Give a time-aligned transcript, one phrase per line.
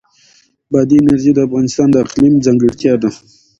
[0.71, 3.09] بادي انرژي د افغانستان د اقلیم ځانګړتیا ده.